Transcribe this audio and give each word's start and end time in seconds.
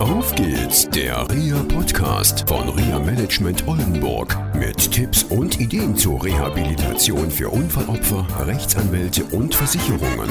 Auf 0.00 0.34
geht's, 0.34 0.88
der 0.88 1.28
RIA 1.28 1.62
Podcast 1.64 2.48
von 2.48 2.70
RIA 2.70 2.98
Management 3.00 3.68
Oldenburg 3.68 4.34
mit 4.54 4.90
Tipps 4.90 5.24
und 5.24 5.60
Ideen 5.60 5.94
zur 5.94 6.24
Rehabilitation 6.24 7.30
für 7.30 7.50
Unfallopfer, 7.50 8.26
Rechtsanwälte 8.46 9.24
und 9.26 9.54
Versicherungen. 9.54 10.30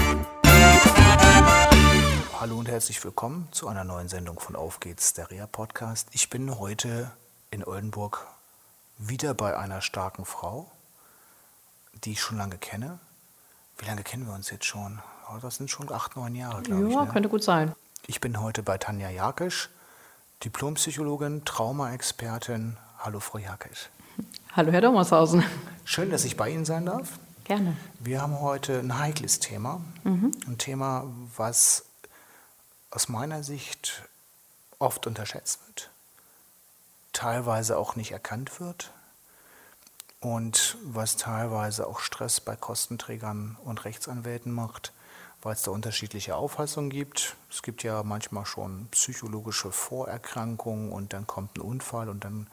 Hallo 2.39 2.57
und 2.57 2.67
herzlich 2.67 3.03
willkommen 3.03 3.47
zu 3.51 3.67
einer 3.67 3.83
neuen 3.83 4.09
Sendung 4.09 4.39
von 4.39 4.55
Auf 4.55 4.79
geht's, 4.79 5.13
der 5.13 5.29
RIA 5.29 5.45
Podcast. 5.45 6.07
Ich 6.13 6.31
bin 6.31 6.57
heute 6.57 7.11
in 7.51 7.63
Oldenburg 7.63 8.25
wieder 8.97 9.35
bei 9.35 9.55
einer 9.55 9.81
starken 9.81 10.25
Frau, 10.25 10.71
die 12.05 12.13
ich 12.13 12.21
schon 12.21 12.39
lange 12.39 12.57
kenne. 12.57 12.97
Wie 13.77 13.85
lange 13.85 14.01
kennen 14.01 14.25
wir 14.25 14.33
uns 14.33 14.49
jetzt 14.49 14.65
schon? 14.65 14.97
Oh, 15.31 15.37
das 15.39 15.57
sind 15.57 15.69
schon 15.69 15.91
acht, 15.91 16.15
neun 16.15 16.33
Jahre, 16.33 16.63
glaube 16.63 16.87
ich. 16.87 16.93
Ja, 16.95 17.05
ne? 17.05 17.11
könnte 17.11 17.29
gut 17.29 17.43
sein. 17.43 17.75
Ich 18.07 18.21
bin 18.21 18.41
heute 18.41 18.63
bei 18.63 18.77
Tanja 18.77 19.09
Jakisch, 19.09 19.69
Diplompsychologin, 20.43 21.45
Traumaexpertin. 21.45 22.77
Hallo, 22.99 23.19
Frau 23.19 23.37
Jakisch. 23.37 23.89
Hallo, 24.53 24.71
Herr 24.71 24.81
Dommershausen. 24.81 25.43
Schön, 25.85 26.09
dass 26.09 26.25
ich 26.25 26.35
bei 26.35 26.49
Ihnen 26.49 26.65
sein 26.65 26.85
darf. 26.85 27.19
Gerne. 27.43 27.77
Wir 27.99 28.21
haben 28.21 28.39
heute 28.39 28.79
ein 28.79 28.97
heikles 28.97 29.39
Thema. 29.39 29.81
Ein 30.47 30.57
Thema, 30.57 31.05
was 31.35 31.85
aus 32.91 33.09
meiner 33.09 33.43
Sicht 33.43 34.03
oft 34.79 35.05
unterschätzt 35.07 35.59
wird, 35.67 35.91
teilweise 37.13 37.77
auch 37.77 37.95
nicht 37.95 38.11
erkannt 38.11 38.59
wird 38.59 38.91
und 40.19 40.77
was 40.83 41.15
teilweise 41.17 41.87
auch 41.87 41.99
Stress 41.99 42.39
bei 42.39 42.55
Kostenträgern 42.55 43.57
und 43.63 43.85
Rechtsanwälten 43.85 44.51
macht, 44.51 44.93
weil 45.41 45.53
es 45.53 45.61
da 45.63 45.71
unterschiedliche 45.71 46.35
Auffassungen 46.35 46.89
gibt. 46.89 47.35
Es 47.49 47.61
gibt 47.61 47.83
ja 47.83 48.03
manchmal 48.03 48.45
schon 48.45 48.87
psychologische 48.91 49.71
Vorerkrankungen 49.71 50.91
und 50.91 51.13
dann 51.13 51.27
kommt 51.27 51.57
ein 51.57 51.61
Unfall 51.61 52.09
und 52.09 52.23
dann 52.23 52.47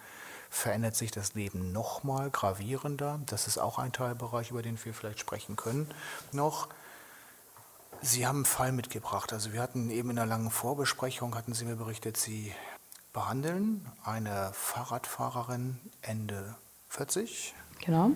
verändert 0.50 0.94
sich 0.96 1.10
das 1.10 1.34
Leben 1.34 1.72
nochmal 1.72 2.30
gravierender. 2.30 3.20
Das 3.26 3.46
ist 3.48 3.58
auch 3.58 3.78
ein 3.78 3.92
Teilbereich, 3.92 4.50
über 4.52 4.62
den 4.62 4.82
wir 4.84 4.94
vielleicht 4.94 5.18
sprechen 5.18 5.56
können 5.56 5.92
noch. 6.32 6.68
Sie 8.02 8.26
haben 8.26 8.36
einen 8.38 8.44
Fall 8.44 8.72
mitgebracht. 8.72 9.32
Also 9.32 9.52
wir 9.52 9.60
hatten 9.62 9.90
eben 9.90 10.10
in 10.10 10.18
einer 10.18 10.26
langen 10.28 10.50
Vorbesprechung, 10.50 11.34
hatten 11.34 11.54
Sie 11.54 11.64
mir 11.64 11.76
berichtet, 11.76 12.16
Sie 12.16 12.54
behandeln 13.12 13.84
eine 14.04 14.50
Fahrradfahrerin 14.52 15.80
Ende 16.02 16.54
40 16.90 17.54
Genau. 17.84 18.10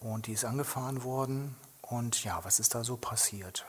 und 0.00 0.26
die 0.26 0.32
ist 0.32 0.44
angefahren 0.44 1.02
worden. 1.02 1.56
Und 1.80 2.22
ja, 2.24 2.40
was 2.44 2.60
ist 2.60 2.74
da 2.74 2.84
so 2.84 2.96
passiert? 2.96 3.64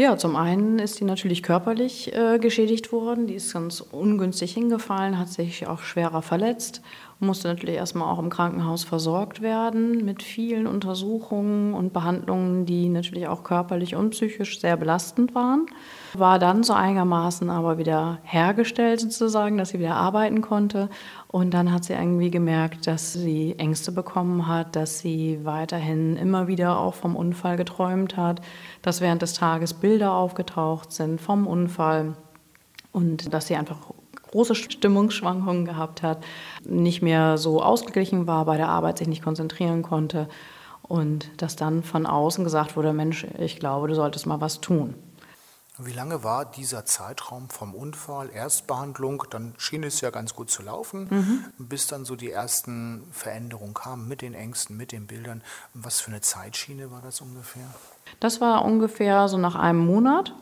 Ja, 0.00 0.16
zum 0.16 0.34
einen 0.34 0.78
ist 0.78 0.98
die 0.98 1.04
natürlich 1.04 1.42
körperlich 1.42 2.16
äh, 2.16 2.38
geschädigt 2.38 2.90
worden. 2.90 3.26
Die 3.26 3.34
ist 3.34 3.52
ganz 3.52 3.82
ungünstig 3.82 4.54
hingefallen, 4.54 5.18
hat 5.18 5.28
sich 5.28 5.66
auch 5.66 5.80
schwerer 5.80 6.22
verletzt, 6.22 6.80
musste 7.20 7.48
natürlich 7.48 7.76
erstmal 7.76 8.10
auch 8.12 8.18
im 8.18 8.30
Krankenhaus 8.30 8.84
versorgt 8.84 9.42
werden 9.42 10.04
mit 10.04 10.22
vielen 10.22 10.66
Untersuchungen 10.66 11.74
und 11.74 11.92
Behandlungen, 11.92 12.64
die 12.64 12.88
natürlich 12.88 13.28
auch 13.28 13.44
körperlich 13.44 13.94
und 13.94 14.10
psychisch 14.10 14.58
sehr 14.60 14.76
belastend 14.76 15.34
waren. 15.34 15.66
War 16.14 16.38
dann 16.38 16.62
so 16.62 16.72
einigermaßen 16.72 17.50
aber 17.50 17.78
wieder 17.78 18.18
hergestellt 18.22 19.00
sozusagen, 19.00 19.58
dass 19.58 19.68
sie 19.68 19.78
wieder 19.78 19.96
arbeiten 19.96 20.40
konnte. 20.40 20.88
Und 21.28 21.52
dann 21.52 21.72
hat 21.72 21.84
sie 21.84 21.92
irgendwie 21.92 22.30
gemerkt, 22.30 22.86
dass 22.86 23.12
sie 23.12 23.54
Ängste 23.58 23.92
bekommen 23.92 24.46
hat, 24.46 24.74
dass 24.74 24.98
sie 24.98 25.40
weiterhin 25.44 26.16
immer 26.16 26.48
wieder 26.48 26.78
auch 26.78 26.94
vom 26.94 27.16
Unfall 27.16 27.56
geträumt 27.56 28.16
hat, 28.16 28.40
dass 28.82 29.00
während 29.00 29.22
des 29.22 29.34
Tages 29.34 29.74
Bilder 29.74 30.14
aufgetaucht 30.14 30.90
sind 30.92 31.20
vom 31.20 31.46
Unfall 31.46 32.16
und 32.92 33.32
dass 33.32 33.46
sie 33.46 33.56
einfach 33.56 33.78
große 34.30 34.54
Stimmungsschwankungen 34.54 35.64
gehabt 35.64 36.02
hat, 36.02 36.24
nicht 36.64 37.02
mehr 37.02 37.38
so 37.38 37.62
ausgeglichen 37.62 38.26
war, 38.26 38.44
bei 38.44 38.56
der 38.56 38.68
Arbeit 38.68 38.98
sich 38.98 39.08
nicht 39.08 39.22
konzentrieren 39.22 39.82
konnte 39.82 40.28
und 40.82 41.30
dass 41.36 41.56
dann 41.56 41.82
von 41.82 42.06
außen 42.06 42.44
gesagt 42.44 42.76
wurde, 42.76 42.92
Mensch, 42.92 43.26
ich 43.38 43.58
glaube, 43.58 43.88
du 43.88 43.94
solltest 43.94 44.26
mal 44.26 44.40
was 44.40 44.60
tun. 44.60 44.94
Wie 45.82 45.92
lange 45.92 46.22
war 46.24 46.44
dieser 46.44 46.84
Zeitraum 46.84 47.48
vom 47.48 47.74
Unfall, 47.74 48.28
Erstbehandlung, 48.30 49.24
dann 49.30 49.54
schien 49.56 49.82
es 49.82 50.02
ja 50.02 50.10
ganz 50.10 50.34
gut 50.34 50.50
zu 50.50 50.62
laufen, 50.62 51.52
bis 51.58 51.86
dann 51.86 52.04
so 52.04 52.16
die 52.16 52.30
ersten 52.30 53.06
Veränderungen 53.12 53.72
kamen 53.72 54.06
mit 54.06 54.20
den 54.20 54.34
Ängsten, 54.34 54.76
mit 54.76 54.92
den 54.92 55.06
Bildern. 55.06 55.42
Was 55.72 56.00
für 56.00 56.10
eine 56.10 56.20
Zeitschiene 56.20 56.90
war 56.90 57.00
das 57.00 57.22
ungefähr? 57.22 57.64
Das 58.18 58.42
war 58.42 58.64
ungefähr 58.64 59.26
so 59.28 59.38
nach 59.38 59.54
einem 59.54 59.86
Monat, 59.86 60.34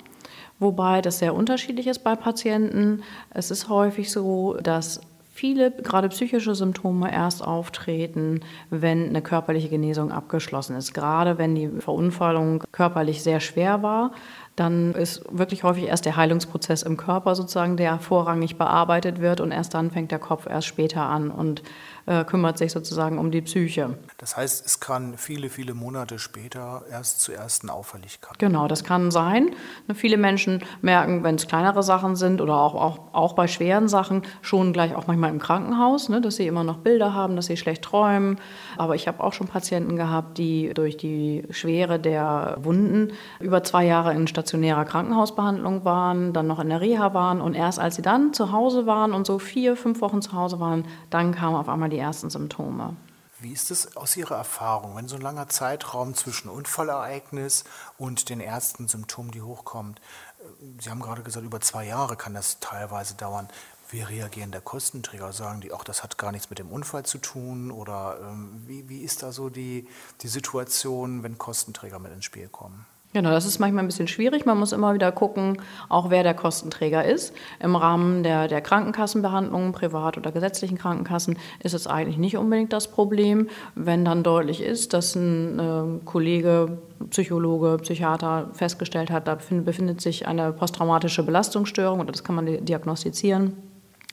wobei 0.59 1.01
das 1.03 1.19
sehr 1.19 1.35
unterschiedlich 1.35 1.87
ist 1.87 2.05
bei 2.05 2.17
Patienten. 2.17 3.03
Es 3.31 3.51
ist 3.51 3.69
häufig 3.69 4.11
so, 4.11 4.57
dass 4.63 5.01
viele 5.39 5.71
gerade 5.71 6.09
psychische 6.09 6.57
Symptome 6.57 7.13
erst 7.13 7.47
auftreten, 7.47 8.41
wenn 8.71 9.09
eine 9.09 9.23
körperliche 9.23 9.69
Genesung 9.69 10.11
abgeschlossen 10.11 10.75
ist. 10.75 10.95
Gerade 10.95 11.39
wenn 11.39 11.55
die 11.55 11.69
Verunfallung 11.79 12.65
körperlich 12.73 13.23
sehr 13.23 13.39
schwer 13.39 13.85
war, 13.85 14.11
dann 14.57 14.95
ist 14.95 15.23
wirklich 15.31 15.63
häufig 15.63 15.85
erst 15.85 16.07
der 16.07 16.17
Heilungsprozess 16.17 16.83
im 16.83 16.97
Körper 16.97 17.37
sozusagen, 17.37 17.77
der 17.77 18.01
vorrangig 18.01 18.59
bearbeitet 18.59 19.21
wird 19.21 19.41
und 19.41 19.53
erst 19.53 19.75
dann 19.75 19.93
fängt 19.93 20.11
der 20.11 20.19
Kopf 20.19 20.49
erst 20.51 20.67
später 20.67 21.03
an 21.03 21.31
und 21.31 21.63
äh, 22.09 22.25
kümmert 22.25 22.57
sich 22.57 22.73
sozusagen 22.73 23.19
um 23.19 23.31
die 23.31 23.43
Psyche. 23.43 23.99
Das 24.17 24.37
heißt, 24.37 24.65
es 24.65 24.81
kann 24.81 25.19
viele, 25.19 25.51
viele 25.51 25.75
Monate 25.75 26.19
später 26.19 26.83
erst 26.91 27.21
zu 27.21 27.33
ersten 27.33 27.69
Auffälligkeiten. 27.69 28.39
Genau, 28.39 28.67
das 28.67 28.83
kann 28.83 29.11
sein. 29.11 29.51
Ne, 29.87 29.95
Viele 29.95 30.17
Menschen 30.17 30.65
merken, 30.81 31.23
wenn 31.23 31.35
es 31.35 31.47
kleinere 31.47 31.83
Sachen 31.83 32.17
sind 32.17 32.41
oder 32.41 32.57
auch, 32.57 32.75
auch, 32.75 32.99
auch 33.13 33.35
bei 33.35 33.47
schweren 33.47 33.89
Sachen, 33.89 34.23
schon 34.41 34.73
gleich 34.73 34.95
auch 34.95 35.07
manchmal 35.07 35.31
im 35.31 35.39
Krankenhaus, 35.39 36.09
ne, 36.09 36.23
dass 36.23 36.37
sie 36.37 36.47
immer 36.47 36.65
noch 36.65 36.79
Bilder 36.79 37.13
haben, 37.13 37.37
dass 37.37 37.47
sie 37.47 37.59
schlecht 37.59 37.83
träumen. 37.83 38.41
Aber 38.79 38.95
ich 38.95 39.07
habe 39.07 39.23
auch 39.23 39.35
schon 39.35 39.47
Patienten 39.47 39.97
gehabt, 39.97 40.39
die 40.39 40.73
durch 40.73 40.97
die 40.97 41.45
Schwere 41.51 41.99
der 42.01 42.57
Wunden 42.63 43.13
über 43.39 43.63
zwei 43.65 43.85
Jahre 43.85 44.15
in 44.15 44.27
stationärer 44.27 44.87
Krankenhausbehandlung 44.87 45.85
waren, 45.85 46.33
dann 46.33 46.47
noch 46.47 46.59
in 46.59 46.71
der 46.71 46.81
Reha 46.81 47.13
waren 47.13 47.43
und 47.43 47.55
erst 47.55 47.79
als 47.79 47.97
sie 47.97 48.03
dann 48.03 48.33
zu 48.33 48.51
Hause 48.51 48.87
waren 48.87 49.13
und 49.13 49.27
so 49.27 49.39
vier, 49.39 49.77
fünf 49.77 50.01
Wochen 50.01 50.23
zu 50.23 50.33
Hause 50.33 50.59
waren, 50.59 50.87
dann 51.11 51.35
kamen 51.35 51.57
auf 51.57 51.69
einmal 51.69 51.91
die 51.91 51.98
ersten 51.99 52.31
Symptome. 52.31 52.97
Wie 53.41 53.53
ist 53.53 53.71
es 53.71 53.97
aus 53.97 54.17
Ihrer 54.17 54.37
Erfahrung, 54.37 54.97
wenn 54.97 55.07
so 55.07 55.15
ein 55.15 55.23
langer 55.23 55.49
Zeitraum 55.49 56.15
zwischen 56.15 56.49
Unfallereignis 56.49 57.63
und 57.97 58.31
den 58.31 58.41
ersten 58.41 58.89
Symptomen, 58.89 59.31
die 59.31 59.43
hochkommt, 59.43 60.01
äh, 60.41 60.43
Sie 60.81 60.91
haben 60.91 61.01
gerade 61.01 61.23
gesagt, 61.23 61.47
über 61.47 61.61
zwei 61.61 61.87
Jahre 61.87 62.17
kann 62.17 62.35
das 62.35 62.59
teilweise 62.61 63.15
dauern. 63.15 63.49
Wie 63.91 64.03
reagieren 64.03 64.51
der 64.51 64.61
Kostenträger? 64.61 65.33
Sagen 65.33 65.61
die, 65.61 65.73
auch 65.73 65.85
das 65.85 66.03
hat 66.03 66.19
gar 66.19 66.33
nichts 66.33 66.51
mit 66.51 66.59
dem 66.59 66.71
Unfall 66.71 67.07
zu 67.07 67.19
tun? 67.19 67.71
Oder 67.71 68.19
ähm, 68.21 68.63
wie, 68.67 68.89
wie 68.89 69.03
ist 69.03 69.23
da 69.23 69.33
so 69.33 69.49
die, 69.49 69.89
die 70.21 70.29
Situation, 70.29 71.23
wenn 71.23 71.39
Kostenträger 71.39 71.99
mit 71.99 72.13
ins 72.13 72.25
Spiel 72.25 72.49
kommen? 72.49 72.87
Genau, 73.15 73.31
das 73.31 73.47
ist 73.47 73.59
manchmal 73.59 73.85
ein 73.85 73.89
bisschen 73.89 74.07
schwierig. 74.07 74.45
Man 74.45 74.59
muss 74.59 74.73
immer 74.73 74.93
wieder 74.93 75.11
gucken, 75.13 75.57
auch 75.89 76.11
wer 76.11 76.23
der 76.23 76.35
Kostenträger 76.35 77.07
ist. 77.07 77.35
Im 77.59 77.75
Rahmen 77.75 78.23
der, 78.23 78.49
der 78.49 78.61
Krankenkassenbehandlungen, 78.61 79.73
privat 79.73 80.19
oder 80.19 80.31
gesetzlichen 80.31 80.77
Krankenkassen, 80.77 81.39
ist 81.63 81.73
es 81.73 81.87
eigentlich 81.87 82.19
nicht 82.19 82.37
unbedingt 82.37 82.73
das 82.75 82.89
Problem. 82.89 83.49
Wenn 83.75 84.05
dann 84.05 84.23
deutlich 84.23 84.63
ist, 84.63 84.93
dass 84.93 85.15
ein 85.15 85.59
äh, 85.59 86.05
Kollege, 86.05 86.77
Psychologe, 87.09 87.79
Psychiater 87.81 88.51
festgestellt 88.53 89.11
hat, 89.11 89.27
da 89.27 89.37
befindet, 89.37 90.03
sich 90.03 90.29
eine 90.29 90.53
posttraumatische 90.53 91.23
Belastungsstörung 91.23 92.01
oder 92.01 92.13
das 92.13 92.25
kann 92.25 92.37
man 92.37 92.45
di- 92.45 92.61
diagnostizieren, 92.61 93.57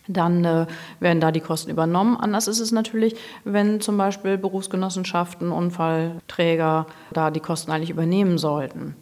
dann 0.07 0.45
äh, 0.45 0.65
werden 0.99 1.19
da 1.19 1.31
die 1.31 1.39
Kosten 1.41 1.71
übernommen. 1.71 2.17
Anders 2.17 2.47
ist 2.47 2.59
es 2.59 2.71
natürlich, 2.71 3.15
wenn 3.43 3.81
zum 3.81 3.97
Beispiel 3.97 4.37
Berufsgenossenschaften, 4.37 5.51
Unfallträger 5.51 6.85
da 7.11 7.31
die 7.31 7.39
Kosten 7.39 7.71
eigentlich 7.71 7.89
übernehmen 7.89 8.37
sollten. 8.37 8.95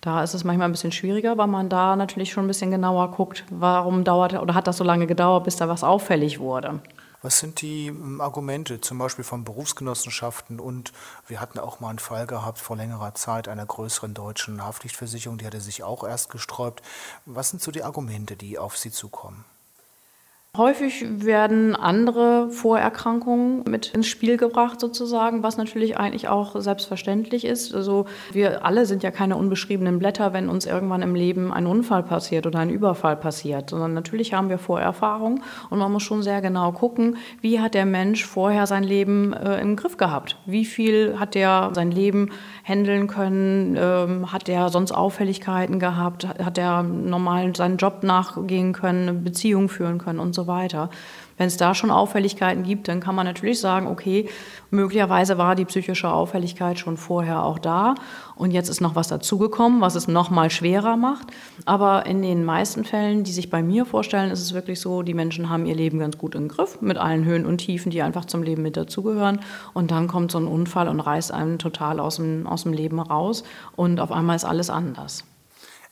Da 0.00 0.22
ist 0.22 0.34
es 0.34 0.44
manchmal 0.44 0.68
ein 0.68 0.72
bisschen 0.72 0.92
schwieriger, 0.92 1.36
weil 1.38 1.48
man 1.48 1.68
da 1.68 1.96
natürlich 1.96 2.32
schon 2.32 2.44
ein 2.44 2.48
bisschen 2.48 2.70
genauer 2.70 3.10
guckt, 3.10 3.44
warum 3.50 4.04
dauert 4.04 4.34
oder 4.34 4.54
hat 4.54 4.68
das 4.68 4.76
so 4.76 4.84
lange 4.84 5.06
gedauert, 5.06 5.44
bis 5.44 5.56
da 5.56 5.68
was 5.68 5.82
auffällig 5.82 6.38
wurde. 6.38 6.80
Was 7.20 7.40
sind 7.40 7.62
die 7.62 7.88
ähm, 7.88 8.20
Argumente, 8.20 8.80
zum 8.80 8.98
Beispiel 8.98 9.24
von 9.24 9.42
Berufsgenossenschaften? 9.42 10.60
Und 10.60 10.92
wir 11.26 11.40
hatten 11.40 11.58
auch 11.58 11.80
mal 11.80 11.90
einen 11.90 11.98
Fall 11.98 12.28
gehabt 12.28 12.58
vor 12.58 12.76
längerer 12.76 13.14
Zeit 13.14 13.48
einer 13.48 13.66
größeren 13.66 14.14
deutschen 14.14 14.64
Haftpflichtversicherung, 14.64 15.38
die 15.38 15.46
hatte 15.46 15.60
sich 15.60 15.82
auch 15.82 16.04
erst 16.04 16.30
gesträubt. 16.30 16.80
Was 17.26 17.50
sind 17.50 17.60
so 17.60 17.72
die 17.72 17.82
Argumente, 17.82 18.36
die 18.36 18.56
auf 18.56 18.76
Sie 18.76 18.92
zukommen? 18.92 19.44
Häufig 20.56 21.04
werden 21.24 21.76
andere 21.76 22.50
Vorerkrankungen 22.50 23.62
mit 23.68 23.94
ins 23.94 24.08
Spiel 24.08 24.38
gebracht 24.38 24.80
sozusagen, 24.80 25.42
was 25.42 25.56
natürlich 25.56 25.98
eigentlich 25.98 26.26
auch 26.26 26.60
selbstverständlich 26.60 27.44
ist. 27.44 27.74
Also 27.74 28.06
wir 28.32 28.64
alle 28.64 28.86
sind 28.86 29.02
ja 29.02 29.10
keine 29.10 29.36
unbeschriebenen 29.36 29.98
Blätter, 30.00 30.32
wenn 30.32 30.48
uns 30.48 30.66
irgendwann 30.66 31.02
im 31.02 31.14
Leben 31.14 31.52
ein 31.52 31.66
Unfall 31.66 32.02
passiert 32.02 32.46
oder 32.46 32.58
ein 32.58 32.70
Überfall 32.70 33.14
passiert, 33.14 33.70
sondern 33.70 33.92
natürlich 33.94 34.32
haben 34.32 34.48
wir 34.48 34.58
Vorerfahrung 34.58 35.44
und 35.70 35.78
man 35.78 35.92
muss 35.92 36.02
schon 36.02 36.22
sehr 36.22 36.40
genau 36.40 36.72
gucken, 36.72 37.18
wie 37.40 37.60
hat 37.60 37.74
der 37.74 37.86
Mensch 37.86 38.24
vorher 38.24 38.66
sein 38.66 38.82
Leben 38.82 39.34
äh, 39.34 39.60
im 39.60 39.76
Griff 39.76 39.96
gehabt? 39.96 40.38
Wie 40.46 40.64
viel 40.64 41.20
hat 41.20 41.36
er 41.36 41.70
sein 41.74 41.92
Leben 41.92 42.30
handeln 42.68 43.06
können? 43.06 43.76
Ähm, 43.78 44.32
hat 44.32 44.46
der 44.46 44.68
sonst 44.68 44.92
Auffälligkeiten 44.92 45.78
gehabt? 45.78 46.28
Hat 46.28 46.56
der 46.56 46.82
normal 46.82 47.56
seinen 47.56 47.78
Job 47.78 48.02
nachgehen 48.02 48.72
können, 48.72 49.08
eine 49.08 49.18
Beziehung 49.18 49.68
führen 49.68 49.98
können 49.98 50.18
und 50.18 50.34
so 50.34 50.46
weiter? 50.46 50.90
Wenn 51.38 51.46
es 51.46 51.56
da 51.56 51.74
schon 51.74 51.90
Auffälligkeiten 51.90 52.64
gibt, 52.64 52.88
dann 52.88 53.00
kann 53.00 53.14
man 53.14 53.24
natürlich 53.24 53.60
sagen, 53.60 53.86
okay, 53.86 54.28
möglicherweise 54.70 55.38
war 55.38 55.54
die 55.54 55.64
psychische 55.64 56.10
Auffälligkeit 56.10 56.78
schon 56.80 56.96
vorher 56.96 57.44
auch 57.44 57.60
da 57.60 57.94
und 58.38 58.52
jetzt 58.52 58.68
ist 58.68 58.80
noch 58.80 58.94
was 58.94 59.08
dazugekommen, 59.08 59.80
was 59.80 59.94
es 59.94 60.08
noch 60.08 60.30
mal 60.30 60.48
schwerer 60.50 60.96
macht. 60.96 61.26
Aber 61.64 62.06
in 62.06 62.22
den 62.22 62.44
meisten 62.44 62.84
Fällen, 62.84 63.24
die 63.24 63.32
sich 63.32 63.50
bei 63.50 63.62
mir 63.62 63.84
vorstellen, 63.84 64.30
ist 64.30 64.40
es 64.40 64.54
wirklich 64.54 64.80
so, 64.80 65.02
die 65.02 65.14
Menschen 65.14 65.50
haben 65.50 65.66
ihr 65.66 65.74
Leben 65.74 65.98
ganz 65.98 66.16
gut 66.16 66.34
im 66.34 66.48
Griff 66.48 66.80
mit 66.80 66.96
allen 66.96 67.24
Höhen 67.24 67.44
und 67.44 67.58
Tiefen, 67.58 67.90
die 67.90 68.00
einfach 68.00 68.24
zum 68.24 68.42
Leben 68.42 68.62
mit 68.62 68.76
dazugehören. 68.76 69.40
Und 69.74 69.90
dann 69.90 70.06
kommt 70.06 70.30
so 70.30 70.38
ein 70.38 70.46
Unfall 70.46 70.88
und 70.88 71.00
reißt 71.00 71.32
einen 71.32 71.58
total 71.58 72.00
aus 72.00 72.16
dem, 72.16 72.46
aus 72.46 72.62
dem 72.62 72.72
Leben 72.72 73.00
raus 73.00 73.42
und 73.76 74.00
auf 74.00 74.12
einmal 74.12 74.36
ist 74.36 74.44
alles 74.44 74.70
anders. 74.70 75.24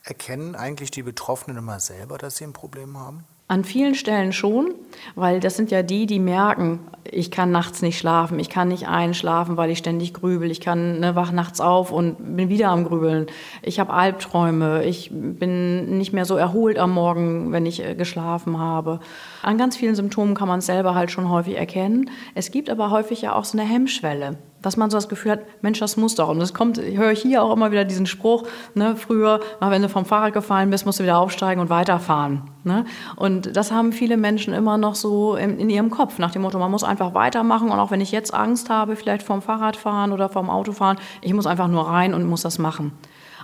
Erkennen 0.03 0.55
eigentlich 0.55 0.89
die 0.89 1.03
Betroffenen 1.03 1.57
immer 1.57 1.81
selber, 1.81 2.17
dass 2.17 2.37
sie 2.37 2.45
ein 2.45 2.53
Problem 2.53 2.97
haben? 2.97 3.25
An 3.49 3.65
vielen 3.65 3.95
Stellen 3.95 4.31
schon, 4.31 4.73
weil 5.15 5.39
das 5.39 5.57
sind 5.57 5.71
ja 5.71 5.83
die, 5.83 6.05
die 6.05 6.19
merken, 6.19 6.79
ich 7.03 7.31
kann 7.31 7.51
nachts 7.51 7.81
nicht 7.81 7.97
schlafen, 7.97 8.39
ich 8.39 8.49
kann 8.49 8.67
nicht 8.67 8.87
einschlafen, 8.87 9.57
weil 9.57 9.69
ich 9.69 9.77
ständig 9.77 10.13
grübel, 10.13 10.51
ich 10.51 10.61
kann 10.61 10.99
ne, 10.99 11.15
wach 11.15 11.31
nachts 11.31 11.61
auf 11.61 11.91
und 11.91 12.35
bin 12.35 12.49
wieder 12.49 12.69
am 12.69 12.85
Grübeln, 12.85 13.27
ich 13.61 13.79
habe 13.79 13.93
Albträume, 13.93 14.83
ich 14.83 15.09
bin 15.11 15.97
nicht 15.97 16.13
mehr 16.13 16.25
so 16.25 16.35
erholt 16.35 16.77
am 16.77 16.91
Morgen, 16.93 17.51
wenn 17.51 17.65
ich 17.65 17.83
äh, 17.83 17.95
geschlafen 17.95 18.59
habe. 18.59 18.99
An 19.41 19.57
ganz 19.57 19.77
vielen 19.77 19.95
Symptomen 19.95 20.35
kann 20.35 20.47
man 20.47 20.59
es 20.59 20.65
selber 20.65 20.95
halt 20.95 21.11
schon 21.11 21.29
häufig 21.29 21.57
erkennen. 21.57 22.09
Es 22.35 22.51
gibt 22.51 22.69
aber 22.69 22.91
häufig 22.91 23.21
ja 23.21 23.33
auch 23.33 23.45
so 23.45 23.57
eine 23.57 23.67
Hemmschwelle 23.67 24.37
dass 24.61 24.75
man 24.75 24.89
so 24.89 24.97
das 24.97 25.07
Gefühl 25.07 25.31
hat, 25.31 25.41
Mensch, 25.61 25.79
das 25.79 25.97
muss 25.97 26.15
doch. 26.15 26.29
Und 26.29 26.41
es 26.41 26.53
kommt, 26.53 26.77
ich 26.77 26.97
höre 26.97 27.13
hier 27.13 27.43
auch 27.43 27.53
immer 27.53 27.71
wieder 27.71 27.85
diesen 27.85 28.05
Spruch, 28.05 28.43
ne, 28.73 28.95
früher, 28.95 29.39
wenn 29.59 29.81
du 29.81 29.89
vom 29.89 30.05
Fahrrad 30.05 30.33
gefallen 30.33 30.69
bist, 30.69 30.85
musst 30.85 30.99
du 30.99 31.03
wieder 31.03 31.19
aufsteigen 31.19 31.61
und 31.61 31.69
weiterfahren. 31.69 32.41
Ne? 32.63 32.85
Und 33.15 33.55
das 33.55 33.71
haben 33.71 33.93
viele 33.93 34.17
Menschen 34.17 34.53
immer 34.53 34.77
noch 34.77 34.86
so 34.95 35.35
in, 35.35 35.59
in, 35.59 35.69
ihrem 35.69 35.89
Kopf, 35.89 36.17
nach 36.17 36.31
dem 36.31 36.41
Motto, 36.41 36.59
man 36.59 36.71
muss 36.71 36.83
einfach 36.83 37.13
weitermachen 37.13 37.69
und 37.69 37.79
auch 37.79 37.91
wenn 37.91 38.01
ich 38.01 38.11
jetzt 38.11 38.33
Angst 38.33 38.69
habe, 38.69 38.95
vielleicht 38.95 39.23
vom 39.23 39.41
Fahrradfahren 39.41 40.11
oder 40.11 40.29
vom 40.29 40.49
Autofahren, 40.49 40.97
ich 41.21 41.33
muss 41.33 41.47
einfach 41.47 41.67
nur 41.67 41.87
rein 41.87 42.13
und 42.13 42.25
muss 42.25 42.41
das 42.41 42.59
machen. 42.59 42.91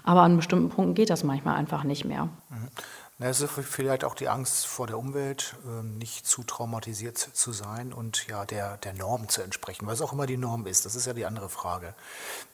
Aber 0.04 0.22
an 0.22 0.36
bestimmten 0.36 0.70
Punkten 0.70 0.96
geht 0.96 1.10
das 1.10 1.24
manchmal 1.24 1.56
einfach 1.56 1.84
nicht 1.84 2.06
mehr. 2.06 2.26
Mhm. 2.50 2.70
Es 3.20 3.40
ist 3.40 3.52
vielleicht 3.52 4.04
auch 4.04 4.16
die 4.16 4.28
Angst 4.28 4.66
vor 4.66 4.86
der 4.86 4.98
Umwelt, 4.98 5.56
ähm, 5.66 5.98
nicht 5.98 6.28
zu 6.28 6.44
traumatisiert 6.44 7.18
zu 7.18 7.54
sein 7.54 7.94
und 7.94 8.28
ja 8.28 8.44
der, 8.44 8.76
der 8.78 8.94
Norm 8.94 9.30
zu 9.30 9.42
entsprechen, 9.42 9.88
was 9.88 10.02
auch 10.02 10.12
immer 10.12 10.26
die 10.26 10.36
Norm 10.36 10.66
ist. 10.66 10.86
Das 10.86 10.96
ist 10.96 11.06
ja 11.06 11.14
die 11.14 11.26
andere 11.26 11.48
Frage. 11.48 11.94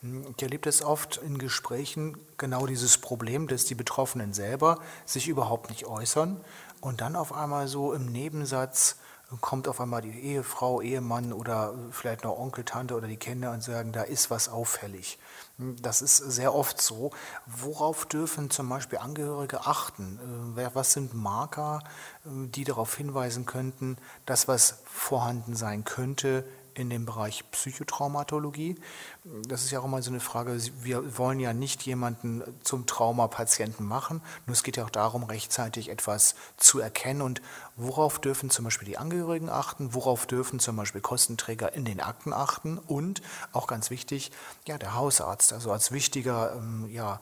Hm, 0.02 0.28
ich 0.36 0.44
erlebe 0.44 0.70
es 0.70 0.84
oft 0.84 1.18
in 1.18 1.40
Gesprächen 1.40 2.18
genau 2.38 2.68
dieses 2.68 3.00
Problem, 3.00 3.48
dass 3.48 3.66
die 3.66 3.74
Betroffenen 3.74 4.34
selber 4.34 4.78
sich 5.06 5.28
überhaupt 5.28 5.70
nicht 5.70 5.88
äußern 5.88 6.40
und 6.82 7.02
dann 7.02 7.16
auf 7.16 7.34
einmal 7.34 7.68
so 7.68 7.94
im 7.94 8.06
Nebensatz 8.06 8.98
kommt 9.42 9.68
auf 9.68 9.80
einmal 9.80 10.02
die 10.02 10.20
Ehefrau, 10.20 10.82
Ehemann 10.82 11.34
oder 11.34 11.76
vielleicht 11.92 12.24
noch 12.24 12.38
Onkel, 12.38 12.64
Tante 12.64 12.96
oder 12.96 13.08
die 13.08 13.18
Kinder 13.18 13.52
und 13.52 13.64
sagen, 13.64 13.92
da 13.92 14.02
ist 14.02 14.32
was 14.32 14.50
auffällig. 14.50 15.20
Das 15.58 16.02
ist 16.02 16.18
sehr 16.18 16.56
oft 16.56 16.82
so. 16.82 17.12
Worauf 17.46 18.06
dürfen 18.06 18.50
zum 18.50 18.70
Beispiel 18.70 18.98
Angehörige 18.98 19.68
achten? 19.68 20.56
Äh, 20.58 20.70
was 20.74 20.94
sind 20.94 21.14
Marker, 21.14 21.84
äh, 22.26 22.48
die 22.48 22.64
darauf 22.64 22.96
hinweisen 22.96 23.46
könnten, 23.46 23.98
dass 24.26 24.48
was 24.48 24.80
vorhanden 24.86 25.56
sein 25.56 25.84
könnte 25.84 26.44
in 26.74 26.90
dem 26.90 27.06
Bereich 27.06 27.44
Psychotraumatologie. 27.52 28.76
Das 29.48 29.64
ist 29.64 29.72
ja 29.72 29.80
auch 29.80 29.86
immer 29.86 30.02
so 30.02 30.12
eine 30.12 30.20
Frage, 30.20 30.58
wir 30.82 31.18
wollen 31.18 31.40
ja 31.40 31.54
nicht 31.54 31.84
jemanden 31.84 32.44
zum 32.64 32.86
Traumapatienten 32.86 33.86
machen, 33.86 34.22
nur 34.46 34.54
es 34.54 34.64
geht 34.64 34.78
ja 34.78 34.86
auch 34.86 34.90
darum, 34.90 35.24
rechtzeitig 35.24 35.90
etwas 35.90 36.36
zu 36.58 36.80
erkennen. 36.80 37.22
Und 37.22 37.42
worauf 37.76 38.20
dürfen 38.20 38.50
zum 38.50 38.66
Beispiel 38.66 38.88
die 38.88 38.98
Angehörigen 38.98 39.50
achten, 39.50 39.94
worauf 39.94 40.26
dürfen 40.26 40.60
zum 40.60 40.76
Beispiel 40.76 41.02
Kostenträger 41.02 41.74
in 41.74 41.86
den 41.86 42.00
Akten 42.00 42.34
achten? 42.34 42.78
Und 42.78 43.22
auch 43.52 43.68
ganz 43.68 43.90
wichtig, 43.90 44.32
ja, 44.68 44.78
der 44.78 44.96
Hausarzt, 44.96 45.54
also 45.54 45.72
als 45.72 45.92
wichtiger 45.92 46.56
ähm, 46.56 46.88
ja, 46.90 47.20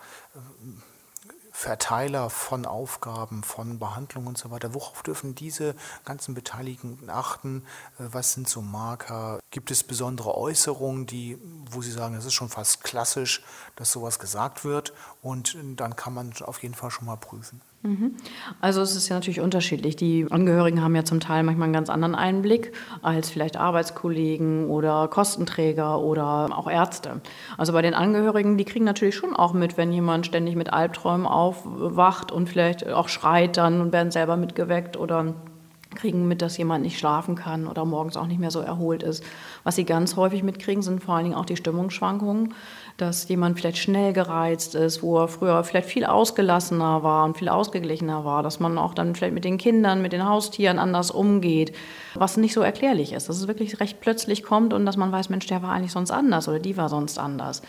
Verteiler 1.57 2.29
von 2.29 2.67
Aufgaben, 2.67 3.41
von 3.41 3.79
Behandlungen 3.79 4.27
und 4.27 4.37
so 4.37 4.51
weiter. 4.51 4.75
Worauf 4.75 5.01
dürfen 5.01 5.33
diese 5.33 5.73
ganzen 6.05 6.35
Beteiligten 6.35 7.09
achten? 7.09 7.63
Äh, 7.97 8.03
was 8.11 8.33
sind 8.33 8.47
so 8.47 8.61
Marker? 8.61 9.39
Gibt 9.49 9.71
es 9.71 9.83
besondere 9.83 10.37
Äußerungen, 10.37 11.07
die, 11.07 11.39
wo 11.71 11.81
Sie 11.81 11.89
sagen, 11.89 12.13
es 12.13 12.25
ist 12.25 12.35
schon 12.35 12.49
fast 12.49 12.83
klassisch, 12.83 13.43
dass 13.75 13.91
sowas 13.91 14.19
gesagt 14.19 14.65
wird? 14.65 14.93
Und 15.23 15.57
dann 15.77 15.95
kann 15.95 16.13
man 16.13 16.31
auf 16.43 16.61
jeden 16.61 16.75
Fall 16.75 16.91
schon 16.91 17.07
mal 17.07 17.17
prüfen. 17.17 17.59
Mhm. 17.87 18.15
Also 18.59 18.81
es 18.81 18.97
ist 18.97 19.07
ja 19.07 19.15
natürlich 19.15 19.39
unterschiedlich. 19.39 19.95
Die 19.95 20.27
Angehörigen 20.29 20.83
haben 20.83 20.93
ja 20.93 21.05
zum 21.05 21.21
Teil 21.21 21.43
manchmal 21.43 21.65
einen 21.65 21.73
ganz 21.73 21.89
anderen 21.89 22.15
Einblick 22.15 22.73
als 23.01 23.29
vielleicht 23.29 23.55
Arbeitskollegen 23.55 24.69
oder 24.69 25.07
Kostenträger 25.07 26.01
oder 26.01 26.49
auch 26.51 26.69
Ärzte. 26.69 27.21
Also 27.57 27.71
bei 27.71 27.81
den 27.81 27.93
Angehörigen, 27.93 28.57
die 28.57 28.65
kriegen 28.65 28.83
natürlich 28.83 29.15
schon 29.15 29.33
auch 29.33 29.53
mit, 29.53 29.77
wenn 29.77 29.93
jemand 29.93 30.25
ständig 30.25 30.57
mit 30.57 30.73
Albträumen 30.73 31.25
aufwacht 31.25 32.33
und 32.33 32.49
vielleicht 32.49 32.85
auch 32.87 33.07
schreit 33.07 33.55
dann 33.55 33.79
und 33.79 33.93
werden 33.93 34.11
selber 34.11 34.35
mitgeweckt 34.35 34.97
oder 34.97 35.33
kriegen 35.97 36.27
mit, 36.27 36.41
dass 36.41 36.57
jemand 36.57 36.83
nicht 36.85 36.97
schlafen 36.97 37.35
kann 37.35 37.67
oder 37.67 37.83
morgens 37.83 38.15
auch 38.15 38.27
nicht 38.27 38.39
mehr 38.39 38.51
so 38.51 38.61
erholt 38.61 39.03
ist. 39.03 39.23
Was 39.65 39.75
sie 39.75 39.83
ganz 39.83 40.15
häufig 40.15 40.43
mitkriegen, 40.43 40.81
sind 40.81 41.03
vor 41.03 41.15
allen 41.15 41.25
Dingen 41.25 41.35
auch 41.35 41.45
die 41.45 41.57
Stimmungsschwankungen, 41.57 42.53
dass 42.95 43.27
jemand 43.27 43.59
vielleicht 43.59 43.79
schnell 43.79 44.13
gereizt 44.13 44.75
ist, 44.75 45.03
wo 45.03 45.19
er 45.19 45.27
früher 45.27 45.63
vielleicht 45.63 45.89
viel 45.89 46.05
ausgelassener 46.05 47.03
war 47.03 47.25
und 47.25 47.37
viel 47.37 47.49
ausgeglichener 47.49 48.23
war, 48.23 48.43
dass 48.43 48.59
man 48.59 48.77
auch 48.77 48.93
dann 48.93 49.15
vielleicht 49.15 49.33
mit 49.33 49.43
den 49.43 49.57
Kindern, 49.57 50.01
mit 50.01 50.13
den 50.13 50.27
Haustieren 50.27 50.79
anders 50.79 51.11
umgeht, 51.11 51.75
was 52.15 52.37
nicht 52.37 52.53
so 52.53 52.61
erklärlich 52.61 53.13
ist, 53.13 53.27
dass 53.27 53.37
es 53.37 53.47
wirklich 53.47 53.79
recht 53.79 53.99
plötzlich 53.99 54.43
kommt 54.43 54.73
und 54.73 54.85
dass 54.85 54.97
man 54.97 55.11
weiß, 55.11 55.29
Mensch, 55.29 55.47
der 55.47 55.61
war 55.61 55.71
eigentlich 55.71 55.91
sonst 55.91 56.11
anders 56.11 56.47
oder 56.47 56.59
die 56.59 56.77
war 56.77 56.89
sonst 56.89 57.19
anders. 57.19 57.61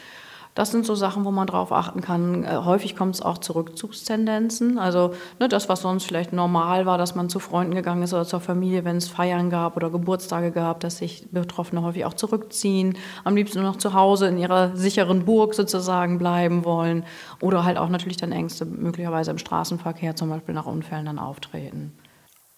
Das 0.58 0.72
sind 0.72 0.84
so 0.84 0.96
Sachen, 0.96 1.24
wo 1.24 1.30
man 1.30 1.46
drauf 1.46 1.70
achten 1.70 2.00
kann. 2.00 2.42
Äh, 2.42 2.48
häufig 2.64 2.96
kommt 2.96 3.14
es 3.14 3.22
auch 3.22 3.38
zu 3.38 3.52
Rückzugstendenzen. 3.52 4.80
Also 4.80 5.14
ne, 5.38 5.48
das, 5.48 5.68
was 5.68 5.82
sonst 5.82 6.02
vielleicht 6.02 6.32
normal 6.32 6.84
war, 6.84 6.98
dass 6.98 7.14
man 7.14 7.28
zu 7.28 7.38
Freunden 7.38 7.76
gegangen 7.76 8.02
ist 8.02 8.12
oder 8.12 8.24
zur 8.24 8.40
Familie, 8.40 8.84
wenn 8.84 8.96
es 8.96 9.06
Feiern 9.06 9.50
gab 9.50 9.76
oder 9.76 9.88
Geburtstage 9.88 10.50
gab, 10.50 10.80
dass 10.80 10.98
sich 10.98 11.28
Betroffene 11.30 11.82
häufig 11.82 12.04
auch 12.06 12.14
zurückziehen, 12.14 12.98
am 13.22 13.36
liebsten 13.36 13.60
nur 13.60 13.70
noch 13.70 13.78
zu 13.78 13.94
Hause 13.94 14.26
in 14.26 14.36
ihrer 14.36 14.74
sicheren 14.74 15.24
Burg 15.24 15.54
sozusagen 15.54 16.18
bleiben 16.18 16.64
wollen 16.64 17.04
oder 17.40 17.62
halt 17.62 17.78
auch 17.78 17.88
natürlich 17.88 18.16
dann 18.16 18.32
Ängste 18.32 18.64
möglicherweise 18.64 19.30
im 19.30 19.38
Straßenverkehr 19.38 20.16
zum 20.16 20.28
Beispiel 20.28 20.56
nach 20.56 20.66
Unfällen 20.66 21.06
dann 21.06 21.20
auftreten. 21.20 21.96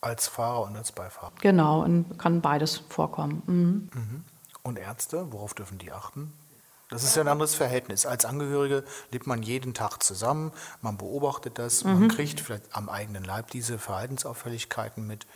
Als 0.00 0.26
Fahrer 0.26 0.62
und 0.62 0.74
als 0.74 0.92
Beifahrer. 0.92 1.32
Genau, 1.42 1.86
kann 2.16 2.40
beides 2.40 2.78
vorkommen. 2.88 3.42
Mhm. 3.44 3.90
Mhm. 3.92 4.24
Und 4.62 4.78
Ärzte, 4.78 5.26
worauf 5.30 5.52
dürfen 5.52 5.76
die 5.76 5.92
achten? 5.92 6.32
Das 6.90 7.04
ist 7.04 7.14
ja 7.16 7.22
ein 7.22 7.28
anderes 7.28 7.54
Verhältnis. 7.54 8.04
Als 8.04 8.24
Angehörige 8.24 8.84
lebt 9.12 9.26
man 9.26 9.42
jeden 9.42 9.74
Tag 9.74 10.02
zusammen, 10.02 10.52
man 10.82 10.98
beobachtet 10.98 11.58
das, 11.58 11.84
mhm. 11.84 12.00
man 12.00 12.08
kriegt 12.08 12.40
vielleicht 12.40 12.74
am 12.74 12.88
eigenen 12.88 13.24
Leib 13.24 13.50
diese 13.50 13.78
Verhaltensauffälligkeiten 13.78 15.06
mit. 15.06 15.26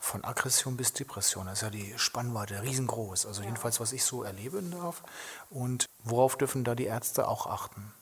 Von 0.00 0.22
Aggression 0.22 0.76
bis 0.76 0.92
Depression. 0.92 1.46
Das 1.46 1.54
ist 1.54 1.62
ja 1.62 1.70
die 1.70 1.92
Spannweite 1.96 2.62
riesengroß. 2.62 3.26
Also 3.26 3.42
jedenfalls, 3.42 3.80
was 3.80 3.92
ich 3.92 4.04
so 4.04 4.22
erleben 4.22 4.70
darf. 4.70 5.02
Und 5.50 5.86
worauf 6.04 6.38
dürfen 6.38 6.62
da 6.62 6.76
die 6.76 6.84
Ärzte 6.84 7.26
auch 7.26 7.48
achten? 7.48 7.92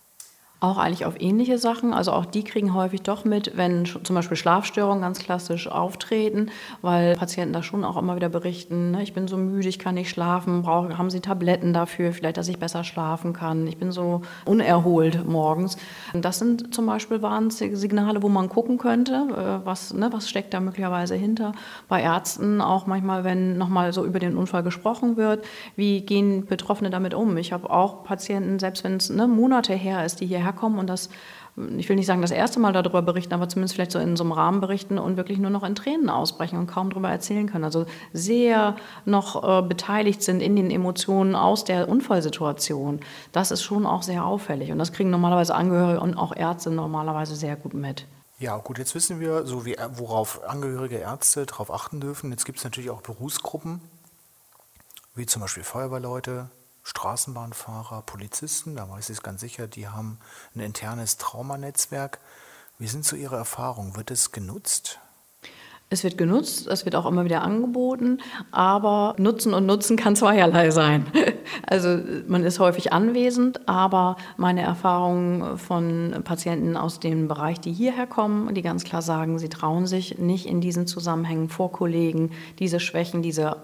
Auch 0.58 0.78
eigentlich 0.78 1.04
auf 1.04 1.20
ähnliche 1.20 1.58
Sachen. 1.58 1.92
Also 1.92 2.12
auch 2.12 2.24
die 2.24 2.42
kriegen 2.42 2.72
häufig 2.72 3.02
doch 3.02 3.26
mit, 3.26 3.58
wenn 3.58 3.84
zum 3.84 4.16
Beispiel 4.16 4.38
Schlafstörungen 4.38 5.02
ganz 5.02 5.18
klassisch 5.18 5.68
auftreten, 5.68 6.50
weil 6.80 7.14
Patienten 7.14 7.52
da 7.52 7.62
schon 7.62 7.84
auch 7.84 7.98
immer 7.98 8.16
wieder 8.16 8.30
berichten, 8.30 8.92
ne, 8.92 9.02
ich 9.02 9.12
bin 9.12 9.28
so 9.28 9.36
müde, 9.36 9.68
ich 9.68 9.78
kann 9.78 9.96
nicht 9.96 10.08
schlafen, 10.08 10.62
brauche, 10.62 10.96
haben 10.96 11.10
sie 11.10 11.20
Tabletten 11.20 11.74
dafür, 11.74 12.10
vielleicht, 12.14 12.38
dass 12.38 12.48
ich 12.48 12.58
besser 12.58 12.84
schlafen 12.84 13.34
kann, 13.34 13.66
ich 13.66 13.76
bin 13.76 13.92
so 13.92 14.22
unerholt 14.46 15.28
morgens. 15.28 15.76
Und 16.14 16.24
das 16.24 16.38
sind 16.38 16.74
zum 16.74 16.86
Beispiel 16.86 17.20
Warnsignale, 17.20 18.22
wo 18.22 18.30
man 18.30 18.48
gucken 18.48 18.78
könnte, 18.78 19.60
äh, 19.62 19.66
was, 19.66 19.92
ne, 19.92 20.08
was 20.10 20.26
steckt 20.26 20.54
da 20.54 20.60
möglicherweise 20.60 21.16
hinter. 21.16 21.52
Bei 21.86 22.00
Ärzten 22.00 22.62
auch 22.62 22.86
manchmal, 22.86 23.24
wenn 23.24 23.58
nochmal 23.58 23.92
so 23.92 24.06
über 24.06 24.20
den 24.20 24.38
Unfall 24.38 24.62
gesprochen 24.62 25.18
wird, 25.18 25.44
wie 25.76 26.00
gehen 26.00 26.46
Betroffene 26.46 26.88
damit 26.88 27.12
um? 27.12 27.36
Ich 27.36 27.52
habe 27.52 27.68
auch 27.68 28.04
Patienten, 28.04 28.58
selbst 28.58 28.84
wenn 28.84 28.96
es 28.96 29.10
ne, 29.10 29.28
Monate 29.28 29.74
her 29.74 30.06
ist, 30.06 30.22
die 30.22 30.26
hierher 30.26 30.45
herkommen 30.46 30.78
und 30.78 30.86
das, 30.86 31.10
ich 31.76 31.88
will 31.88 31.96
nicht 31.96 32.06
sagen, 32.06 32.22
das 32.22 32.30
erste 32.30 32.60
Mal 32.60 32.72
darüber 32.72 33.02
berichten, 33.02 33.34
aber 33.34 33.48
zumindest 33.48 33.74
vielleicht 33.74 33.92
so 33.92 33.98
in 33.98 34.16
so 34.16 34.24
einem 34.24 34.32
Rahmen 34.32 34.60
berichten 34.60 34.98
und 34.98 35.16
wirklich 35.16 35.38
nur 35.38 35.50
noch 35.50 35.62
in 35.62 35.74
Tränen 35.74 36.08
ausbrechen 36.08 36.58
und 36.58 36.66
kaum 36.66 36.90
darüber 36.90 37.10
erzählen 37.10 37.46
können. 37.46 37.64
Also 37.64 37.86
sehr 38.12 38.76
noch 39.04 39.42
äh, 39.42 39.62
beteiligt 39.62 40.22
sind 40.22 40.40
in 40.40 40.56
den 40.56 40.70
Emotionen 40.70 41.34
aus 41.34 41.64
der 41.64 41.88
Unfallsituation. 41.88 43.00
Das 43.32 43.50
ist 43.50 43.62
schon 43.62 43.84
auch 43.84 44.02
sehr 44.02 44.24
auffällig 44.24 44.72
und 44.72 44.78
das 44.78 44.92
kriegen 44.92 45.10
normalerweise 45.10 45.54
Angehörige 45.54 46.00
und 46.00 46.16
auch 46.16 46.34
Ärzte 46.34 46.70
normalerweise 46.70 47.36
sehr 47.36 47.56
gut 47.56 47.74
mit. 47.74 48.06
Ja, 48.38 48.58
gut, 48.58 48.76
jetzt 48.76 48.94
wissen 48.94 49.18
wir, 49.18 49.46
so 49.46 49.64
wie, 49.64 49.76
worauf 49.94 50.44
Angehörige 50.44 50.96
Ärzte 50.96 51.46
darauf 51.46 51.70
achten 51.70 52.00
dürfen. 52.00 52.30
Jetzt 52.30 52.44
gibt 52.44 52.58
es 52.58 52.64
natürlich 52.64 52.90
auch 52.90 53.00
Berufsgruppen, 53.00 53.80
wie 55.14 55.24
zum 55.24 55.40
Beispiel 55.40 55.64
Feuerwehrleute, 55.64 56.50
Straßenbahnfahrer, 56.86 58.02
Polizisten, 58.02 58.76
da 58.76 58.88
weiß 58.88 59.10
ich 59.10 59.16
es 59.16 59.22
ganz 59.24 59.40
sicher, 59.40 59.66
die 59.66 59.88
haben 59.88 60.20
ein 60.54 60.60
internes 60.60 61.16
Traumanetzwerk. 61.16 62.20
Wie 62.78 62.86
sind 62.86 63.04
so 63.04 63.16
Ihre 63.16 63.36
Erfahrungen? 63.36 63.96
Wird 63.96 64.12
es 64.12 64.30
genutzt? 64.30 65.00
Es 65.88 66.02
wird 66.02 66.18
genutzt, 66.18 66.66
es 66.66 66.84
wird 66.84 66.96
auch 66.96 67.06
immer 67.06 67.24
wieder 67.24 67.42
angeboten, 67.42 68.18
aber 68.50 69.14
Nutzen 69.18 69.54
und 69.54 69.66
Nutzen 69.66 69.96
kann 69.96 70.16
zweierlei 70.16 70.70
sein. 70.70 71.06
Also 71.64 72.00
man 72.26 72.42
ist 72.42 72.58
häufig 72.58 72.92
anwesend, 72.92 73.68
aber 73.68 74.16
meine 74.36 74.62
Erfahrungen 74.62 75.58
von 75.58 76.12
Patienten 76.24 76.76
aus 76.76 76.98
dem 76.98 77.28
Bereich, 77.28 77.60
die 77.60 77.72
hierher 77.72 78.08
kommen, 78.08 78.52
die 78.54 78.62
ganz 78.62 78.82
klar 78.82 79.00
sagen, 79.00 79.38
sie 79.38 79.48
trauen 79.48 79.86
sich 79.86 80.18
nicht 80.18 80.46
in 80.46 80.60
diesen 80.60 80.88
Zusammenhängen 80.88 81.48
vor 81.48 81.70
Kollegen 81.70 82.30
diese 82.58 82.80
Schwächen, 82.80 83.22
diese 83.22 83.58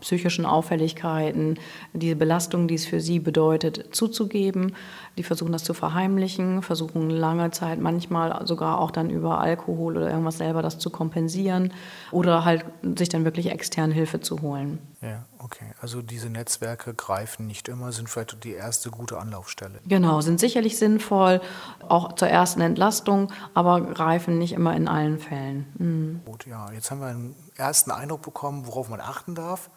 psychischen 0.00 0.46
Auffälligkeiten, 0.46 1.58
diese 1.92 2.16
Belastung, 2.16 2.68
die 2.68 2.74
es 2.74 2.86
für 2.86 3.00
sie 3.00 3.18
bedeutet, 3.18 3.94
zuzugeben. 3.94 4.74
Die 5.16 5.22
versuchen 5.22 5.52
das 5.52 5.62
zu 5.62 5.74
verheimlichen, 5.74 6.62
versuchen 6.62 7.08
lange 7.08 7.50
Zeit, 7.52 7.78
manchmal 7.78 8.46
sogar 8.46 8.80
auch 8.80 8.90
dann 8.90 9.10
über 9.10 9.38
Alkohol 9.38 9.96
oder 9.96 10.10
irgendwas 10.10 10.38
selber 10.38 10.60
das 10.60 10.78
zu 10.78 10.90
kompensieren 10.90 11.72
oder 12.10 12.44
halt 12.44 12.64
sich 12.98 13.08
dann 13.08 13.24
wirklich 13.24 13.50
extern 13.50 13.92
Hilfe 13.92 14.20
zu 14.20 14.42
holen. 14.42 14.78
Ja, 15.00 15.24
okay. 15.38 15.66
Also 15.80 16.02
diese 16.02 16.30
Netzwerke 16.30 16.94
greifen 16.94 17.46
nicht 17.46 17.68
immer, 17.68 17.92
sind 17.92 18.08
vielleicht 18.08 18.42
die 18.42 18.52
erste 18.52 18.90
gute 18.90 19.18
Anlaufstelle. 19.18 19.80
Genau, 19.86 20.20
sind 20.20 20.40
sicherlich 20.40 20.78
sinnvoll, 20.78 21.40
auch 21.88 22.14
zur 22.14 22.28
ersten 22.28 22.60
Entlastung, 22.60 23.30
aber 23.52 23.82
greifen 23.82 24.38
nicht 24.38 24.52
immer 24.52 24.74
in 24.74 24.88
allen 24.88 25.18
Fällen. 25.18 25.66
Mhm. 25.78 26.20
Gut, 26.24 26.46
ja. 26.46 26.72
Jetzt 26.72 26.90
haben 26.90 27.00
wir 27.00 27.08
einen 27.08 27.36
ersten 27.56 27.90
Eindruck 27.90 28.22
bekommen, 28.22 28.66
worauf 28.66 28.88
man 28.88 29.00
achten 29.00 29.34
darf. 29.34 29.70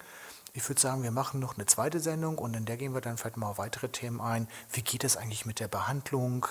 Ich 0.57 0.67
würde 0.67 0.81
sagen, 0.81 1.03
wir 1.03 1.11
machen 1.11 1.39
noch 1.39 1.55
eine 1.55 1.67
zweite 1.67 1.99
Sendung 1.99 2.39
und 2.39 2.55
in 2.55 2.65
der 2.65 2.77
gehen 2.77 2.95
wir 2.95 3.01
dann 3.01 3.17
vielleicht 3.17 3.37
mal 3.37 3.45
auf 3.45 3.59
weitere 3.59 3.89
Themen 3.89 4.19
ein. 4.19 4.47
Wie 4.71 4.81
geht 4.81 5.03
es 5.03 5.15
eigentlich 5.15 5.45
mit 5.45 5.59
der 5.59 5.67
Behandlung? 5.67 6.47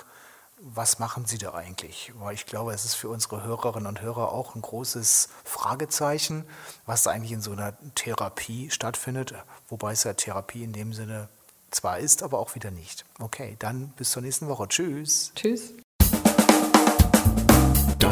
was 0.58 0.98
machen 0.98 1.26
Sie 1.26 1.36
da 1.36 1.52
eigentlich? 1.52 2.12
Weil 2.18 2.34
ich 2.34 2.46
glaube, 2.46 2.72
es 2.72 2.86
ist 2.86 2.94
für 2.94 3.10
unsere 3.10 3.42
Hörerinnen 3.42 3.86
und 3.86 4.00
Hörer 4.00 4.32
auch 4.32 4.54
ein 4.54 4.62
großes 4.62 5.28
Fragezeichen, 5.44 6.46
was 6.86 7.06
eigentlich 7.06 7.32
in 7.32 7.42
so 7.42 7.52
einer 7.52 7.76
Therapie 7.94 8.70
stattfindet, 8.70 9.34
wobei 9.68 9.92
es 9.92 10.04
ja 10.04 10.14
Therapie 10.14 10.64
in 10.64 10.72
dem 10.72 10.94
Sinne 10.94 11.28
zwar 11.70 11.98
ist, 11.98 12.22
aber 12.22 12.38
auch 12.38 12.54
wieder 12.54 12.70
nicht. 12.70 13.04
Okay, 13.18 13.56
dann 13.58 13.88
bis 13.98 14.12
zur 14.12 14.22
nächsten 14.22 14.48
Woche. 14.48 14.66
Tschüss. 14.68 15.32
Tschüss. 15.34 15.75